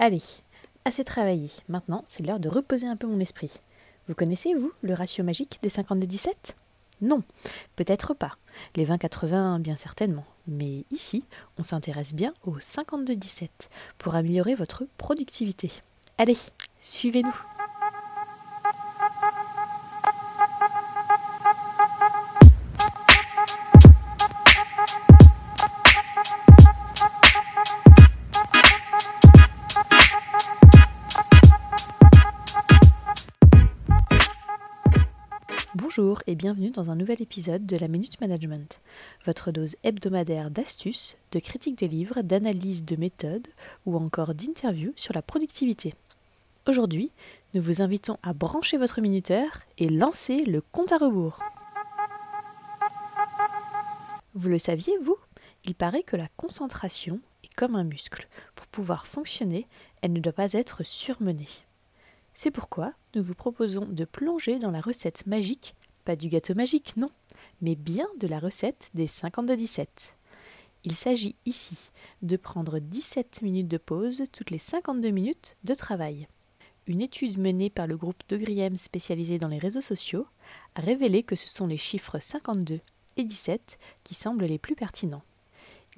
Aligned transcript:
Allez, 0.00 0.22
assez 0.84 1.02
travaillé. 1.02 1.50
Maintenant, 1.68 2.02
c'est 2.04 2.24
l'heure 2.24 2.38
de 2.38 2.48
reposer 2.48 2.86
un 2.86 2.94
peu 2.94 3.08
mon 3.08 3.18
esprit. 3.18 3.52
Vous 4.06 4.14
connaissez, 4.14 4.54
vous, 4.54 4.70
le 4.82 4.94
ratio 4.94 5.24
magique 5.24 5.58
des 5.60 5.68
52-17 5.68 6.28
Non, 7.00 7.24
peut-être 7.74 8.14
pas. 8.14 8.36
Les 8.76 8.86
20-80, 8.86 9.58
bien 9.58 9.76
certainement. 9.76 10.24
Mais 10.46 10.84
ici, 10.92 11.24
on 11.58 11.64
s'intéresse 11.64 12.14
bien 12.14 12.32
aux 12.44 12.58
52-17 12.58 13.48
pour 13.98 14.14
améliorer 14.14 14.54
votre 14.54 14.84
productivité. 14.98 15.72
Allez, 16.16 16.38
suivez-nous 16.80 17.34
Bonjour 35.88 36.20
et 36.26 36.34
bienvenue 36.34 36.70
dans 36.70 36.90
un 36.90 36.96
nouvel 36.96 37.22
épisode 37.22 37.64
de 37.64 37.78
la 37.78 37.88
Minute 37.88 38.20
Management, 38.20 38.78
votre 39.24 39.52
dose 39.52 39.74
hebdomadaire 39.84 40.50
d'astuces, 40.50 41.16
de 41.32 41.38
critiques 41.38 41.78
de 41.78 41.86
livres, 41.86 42.20
d'analyses 42.20 42.84
de 42.84 42.94
méthodes 42.94 43.48
ou 43.86 43.96
encore 43.96 44.34
d'interviews 44.34 44.92
sur 44.96 45.14
la 45.14 45.22
productivité. 45.22 45.94
Aujourd'hui, 46.66 47.10
nous 47.54 47.62
vous 47.62 47.80
invitons 47.80 48.18
à 48.22 48.34
brancher 48.34 48.76
votre 48.76 49.00
minuteur 49.00 49.48
et 49.78 49.88
lancer 49.88 50.44
le 50.44 50.60
compte 50.60 50.92
à 50.92 50.98
rebours. 50.98 51.42
Vous 54.34 54.50
le 54.50 54.58
saviez, 54.58 54.92
vous? 54.98 55.16
Il 55.64 55.74
paraît 55.74 56.02
que 56.02 56.16
la 56.16 56.28
concentration 56.36 57.18
est 57.44 57.54
comme 57.54 57.76
un 57.76 57.84
muscle. 57.84 58.28
Pour 58.56 58.66
pouvoir 58.66 59.06
fonctionner, 59.06 59.66
elle 60.02 60.12
ne 60.12 60.20
doit 60.20 60.34
pas 60.34 60.52
être 60.52 60.84
surmenée. 60.84 61.48
C'est 62.34 62.52
pourquoi 62.52 62.92
nous 63.16 63.22
vous 63.22 63.34
proposons 63.34 63.86
de 63.86 64.04
plonger 64.04 64.60
dans 64.60 64.70
la 64.70 64.80
recette 64.80 65.26
magique, 65.26 65.74
pas 66.08 66.16
du 66.16 66.28
gâteau 66.28 66.54
magique, 66.54 66.96
non, 66.96 67.10
mais 67.60 67.74
bien 67.74 68.06
de 68.18 68.26
la 68.26 68.38
recette 68.38 68.88
des 68.94 69.06
52-17. 69.06 69.86
Il 70.84 70.94
s'agit 70.94 71.34
ici 71.44 71.90
de 72.22 72.38
prendre 72.38 72.78
17 72.78 73.42
minutes 73.42 73.68
de 73.68 73.76
pause 73.76 74.24
toutes 74.32 74.50
les 74.50 74.56
52 74.56 75.10
minutes 75.10 75.56
de 75.64 75.74
travail. 75.74 76.26
Une 76.86 77.02
étude 77.02 77.36
menée 77.36 77.68
par 77.68 77.86
le 77.86 77.98
groupe 77.98 78.22
de 78.30 78.38
Griem 78.38 78.74
spécialisé 78.78 79.38
dans 79.38 79.48
les 79.48 79.58
réseaux 79.58 79.82
sociaux 79.82 80.24
a 80.76 80.80
révélé 80.80 81.22
que 81.22 81.36
ce 81.36 81.50
sont 81.50 81.66
les 81.66 81.76
chiffres 81.76 82.18
52 82.18 82.80
et 83.18 83.24
17 83.24 83.78
qui 84.02 84.14
semblent 84.14 84.46
les 84.46 84.58
plus 84.58 84.76
pertinents. 84.76 85.24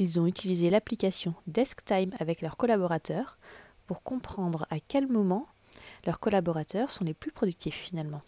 Ils 0.00 0.18
ont 0.18 0.26
utilisé 0.26 0.70
l'application 0.70 1.34
DeskTime 1.46 2.16
avec 2.18 2.40
leurs 2.40 2.56
collaborateurs 2.56 3.38
pour 3.86 4.02
comprendre 4.02 4.66
à 4.70 4.80
quel 4.80 5.06
moment 5.06 5.46
leurs 6.04 6.18
collaborateurs 6.18 6.90
sont 6.90 7.04
les 7.04 7.14
plus 7.14 7.30
productifs 7.30 7.76
finalement. 7.76 8.22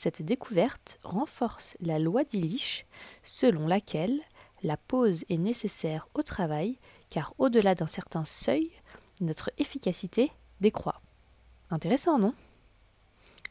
Cette 0.00 0.22
découverte 0.22 0.96
renforce 1.02 1.76
la 1.80 1.98
loi 1.98 2.22
d'Illich 2.22 2.86
selon 3.24 3.66
laquelle 3.66 4.20
la 4.62 4.76
pause 4.76 5.24
est 5.28 5.38
nécessaire 5.38 6.06
au 6.14 6.22
travail 6.22 6.78
car 7.10 7.34
au-delà 7.38 7.74
d'un 7.74 7.88
certain 7.88 8.24
seuil, 8.24 8.70
notre 9.20 9.50
efficacité 9.58 10.30
décroît. 10.60 11.02
Intéressant, 11.72 12.16
non? 12.20 12.32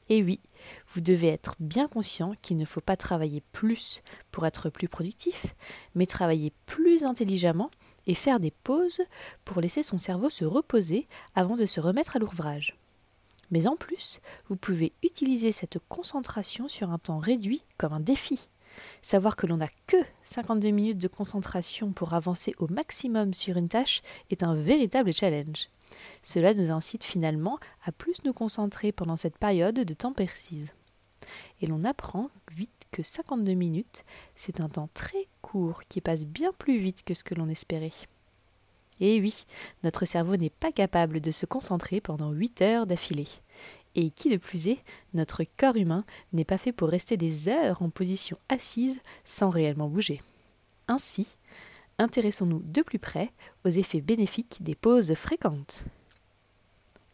Et 0.08 0.24
oui, 0.24 0.40
vous 0.88 1.02
devez 1.02 1.28
être 1.28 1.58
bien 1.60 1.90
conscient 1.90 2.34
qu'il 2.42 2.56
ne 2.56 2.64
faut 2.64 2.80
pas 2.80 2.96
travailler 2.96 3.44
plus 3.52 4.00
pour 4.32 4.46
être 4.46 4.70
plus 4.70 4.88
productif, 4.88 5.48
mais 5.96 6.06
travailler 6.06 6.54
plus 6.66 7.04
intelligemment 7.04 7.72
et 8.06 8.16
faire 8.16 8.40
des 8.40 8.52
pauses 8.52 9.02
pour 9.44 9.60
laisser 9.60 9.84
son 9.84 10.00
cerveau 10.00 10.30
se 10.30 10.46
reposer 10.46 11.10
avant 11.36 11.58
de 11.58 11.66
se 11.66 11.82
remettre 11.82 12.16
à 12.16 12.20
l'ouvrage. 12.20 12.78
Mais 13.52 13.68
en 13.68 13.76
plus, 13.76 14.20
vous 14.50 14.56
pouvez 14.56 14.94
utiliser 15.04 15.52
cette 15.52 15.80
concentration 15.90 16.68
sur 16.68 16.92
un 16.92 16.98
temps 16.98 17.20
réduit 17.20 17.62
comme 17.78 17.94
un 17.94 18.00
défi. 18.00 18.48
Savoir 19.02 19.36
que 19.36 19.48
l'on 19.48 19.58
n'a 19.58 19.70
que 19.88 19.98
52 20.24 20.70
minutes 20.70 20.98
de 20.98 21.08
concentration 21.08 21.92
pour 21.92 22.14
avancer 22.14 22.54
au 22.60 22.68
maximum 22.68 23.34
sur 23.34 23.58
une 23.58 23.70
tâche 23.70 24.02
est 24.30 24.44
un 24.44 24.54
véritable 24.54 25.14
challenge. 25.14 25.70
Cela 26.22 26.54
nous 26.54 26.70
incite 26.72 27.04
finalement 27.04 27.60
à 27.86 27.92
plus 27.92 28.24
nous 28.24 28.34
concentrer 28.34 28.92
pendant 28.92 29.18
cette 29.18 29.38
période 29.38 29.76
de 29.76 29.94
temps 29.94 30.14
précise. 30.14 30.74
Et 31.62 31.68
l'on 31.68 31.84
apprend 31.84 32.30
vite 32.52 32.86
que 32.92 33.04
52 33.04 33.54
minutes, 33.54 34.06
c'est 34.36 34.62
un 34.62 34.70
temps 34.70 34.90
très 34.94 35.28
court 35.42 35.82
qui 35.90 36.02
passe 36.02 36.26
bien 36.26 36.52
plus 36.58 36.78
vite 36.78 37.04
que 37.04 37.14
ce 37.14 37.24
que 37.24 37.36
l'on 37.36 37.50
espérait. 37.50 37.92
Et 39.00 39.20
oui, 39.20 39.46
notre 39.84 40.06
cerveau 40.06 40.38
n'est 40.38 40.50
pas 40.50 40.72
capable 40.72 41.22
de 41.22 41.32
se 41.32 41.46
concentrer 41.46 42.02
pendant 42.02 42.32
8 42.32 42.62
heures 42.62 42.88
d'affilée. 42.88 43.28
Et 43.96 44.12
qui 44.12 44.30
de 44.30 44.38
plus 44.38 44.68
est, 44.68 44.80
notre 45.14 45.44
corps 45.58 45.76
humain 45.76 46.06
n'est 46.34 46.46
pas 46.46 46.58
fait 46.58 46.72
pour 46.72 46.90
rester 46.90 47.18
des 47.18 47.48
heures 47.48 47.82
en 47.82 47.90
position 47.90 48.38
assise 48.50 49.00
sans 49.26 49.50
réellement 49.50 49.90
bouger. 49.90 50.22
Ainsi, 50.88 51.36
intéressons-nous 51.98 52.60
de 52.60 52.82
plus 52.82 53.00
près 53.00 53.32
aux 53.66 53.70
effets 53.70 54.02
bénéfiques 54.02 54.58
des 54.62 54.76
pauses 54.76 55.14
fréquentes. 55.16 55.86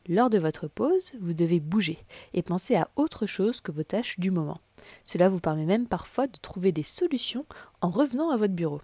Lors 0.09 0.29
de 0.29 0.37
votre 0.37 0.67
pause, 0.67 1.13
vous 1.21 1.33
devez 1.33 1.61
bouger 1.61 1.97
et 2.33 2.41
penser 2.41 2.75
à 2.75 2.89
autre 2.97 3.25
chose 3.25 3.61
que 3.61 3.71
vos 3.71 3.83
tâches 3.83 4.19
du 4.19 4.31
moment. 4.31 4.59
Cela 5.05 5.29
vous 5.29 5.39
permet 5.39 5.65
même 5.65 5.87
parfois 5.87 6.27
de 6.27 6.37
trouver 6.37 6.73
des 6.73 6.83
solutions 6.83 7.45
en 7.79 7.89
revenant 7.89 8.29
à 8.29 8.35
votre 8.35 8.53
bureau. 8.53 8.81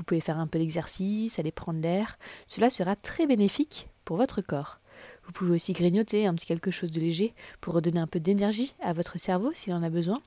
Vous 0.00 0.04
pouvez 0.04 0.22
faire 0.22 0.38
un 0.38 0.46
peu 0.46 0.58
d'exercice, 0.58 1.38
aller 1.38 1.52
prendre 1.52 1.78
l'air. 1.78 2.18
Cela 2.46 2.70
sera 2.70 2.96
très 2.96 3.26
bénéfique 3.26 3.90
pour 4.06 4.16
votre 4.16 4.40
corps. 4.40 4.80
Vous 5.26 5.32
pouvez 5.32 5.52
aussi 5.52 5.74
grignoter 5.74 6.26
un 6.26 6.32
petit 6.32 6.46
quelque 6.46 6.70
chose 6.70 6.90
de 6.90 6.98
léger 6.98 7.34
pour 7.60 7.74
redonner 7.74 8.00
un 8.00 8.06
peu 8.06 8.18
d'énergie 8.18 8.74
à 8.80 8.94
votre 8.94 9.18
cerveau 9.18 9.52
s'il 9.52 9.74
en 9.74 9.82
a 9.82 9.90
besoin. 9.90 10.22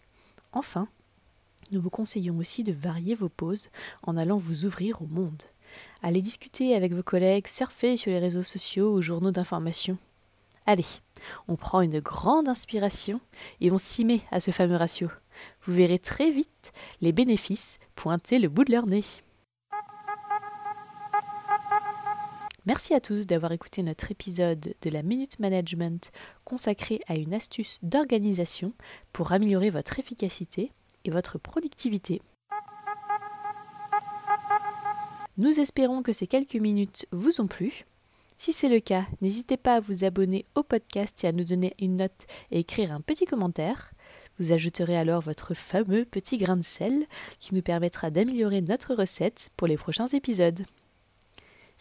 Enfin, 0.51 0.87
nous 1.71 1.81
vous 1.81 1.89
conseillons 1.89 2.37
aussi 2.37 2.63
de 2.63 2.71
varier 2.71 3.15
vos 3.15 3.29
pauses 3.29 3.69
en 4.03 4.15
allant 4.15 4.37
vous 4.37 4.65
ouvrir 4.65 5.01
au 5.01 5.07
monde. 5.07 5.41
Allez 6.03 6.21
discuter 6.21 6.75
avec 6.75 6.93
vos 6.93 7.01
collègues, 7.01 7.47
surfer 7.47 7.97
sur 7.97 8.11
les 8.11 8.19
réseaux 8.19 8.43
sociaux 8.43 8.93
ou 8.93 9.01
journaux 9.01 9.31
d'information. 9.31 9.97
Allez, 10.67 10.85
on 11.47 11.55
prend 11.55 11.81
une 11.81 11.99
grande 11.99 12.47
inspiration 12.47 13.19
et 13.59 13.71
on 13.71 13.79
s'y 13.79 14.05
met 14.05 14.21
à 14.29 14.39
ce 14.39 14.51
fameux 14.51 14.75
ratio. 14.75 15.09
Vous 15.65 15.73
verrez 15.73 15.97
très 15.97 16.29
vite 16.29 16.71
les 17.01 17.11
bénéfices 17.11 17.79
pointer 17.95 18.37
le 18.37 18.49
bout 18.49 18.65
de 18.65 18.71
leur 18.71 18.85
nez. 18.85 19.03
Merci 22.65 22.93
à 22.93 23.01
tous 23.01 23.27
d'avoir 23.27 23.51
écouté 23.51 23.83
notre 23.83 24.09
épisode 24.09 24.73
de 24.81 24.89
la 24.89 25.03
Minute 25.03 25.37
Management 25.39 26.11
consacré 26.45 27.01
à 27.07 27.15
une 27.15 27.33
astuce 27.33 27.79
d'organisation 27.83 28.71
pour 29.11 29.33
améliorer 29.33 29.69
votre 29.69 29.99
efficacité 29.99 30.71
et 31.03 31.11
votre 31.11 31.37
productivité. 31.37 32.21
Nous 35.37 35.59
espérons 35.59 36.03
que 36.03 36.13
ces 36.13 36.25
quelques 36.25 36.55
minutes 36.55 37.05
vous 37.11 37.41
ont 37.41 37.47
plu. 37.47 37.83
Si 38.37 38.53
c'est 38.53 38.69
le 38.69 38.79
cas, 38.79 39.07
n'hésitez 39.21 39.57
pas 39.57 39.75
à 39.75 39.79
vous 39.81 40.05
abonner 40.05 40.45
au 40.55 40.63
podcast 40.63 41.21
et 41.25 41.27
à 41.27 41.33
nous 41.33 41.43
donner 41.43 41.73
une 41.79 41.97
note 41.97 42.25
et 42.51 42.59
écrire 42.59 42.93
un 42.93 43.01
petit 43.01 43.25
commentaire. 43.25 43.91
Vous 44.39 44.53
ajouterez 44.53 44.97
alors 44.97 45.21
votre 45.21 45.53
fameux 45.53 46.05
petit 46.05 46.37
grain 46.37 46.55
de 46.55 46.63
sel 46.63 47.07
qui 47.39 47.55
nous 47.55 47.61
permettra 47.61 48.09
d'améliorer 48.09 48.61
notre 48.61 48.95
recette 48.95 49.49
pour 49.57 49.67
les 49.67 49.75
prochains 49.75 50.07
épisodes. 50.07 50.65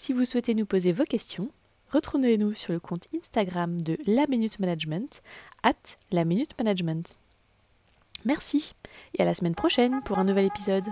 Si 0.02 0.12
vous 0.12 0.24
souhaitez 0.24 0.54
nous 0.54 0.66
poser 0.66 0.90
vos 0.90 1.04
questions, 1.04 1.48
retrouvez-nous 1.92 2.54
sur 2.54 2.72
le 2.72 2.80
compte 2.80 3.06
Instagram 3.16 3.80
de 3.80 3.96
La 4.04 4.26
Minute 4.26 4.58
Management, 4.58 5.22
at 5.62 5.76
La 6.10 6.24
Minute 6.24 6.58
Management. 6.58 7.14
Merci 8.24 8.74
et 9.16 9.22
à 9.22 9.24
la 9.24 9.34
semaine 9.34 9.54
prochaine 9.54 10.02
pour 10.02 10.18
un 10.18 10.24
nouvel 10.24 10.46
épisode. 10.46 10.86